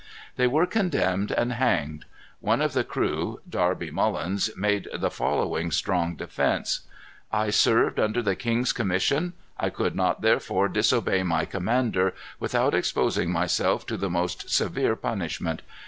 [0.35, 2.05] They were condemned and hanged.
[2.39, 6.79] One of the crew, Darby Mullens, made the following strong defence:
[7.31, 9.33] "I served under the king's commission.
[9.59, 15.61] I could not therefore disobey my commander, without exposing myself to the most severe punishment.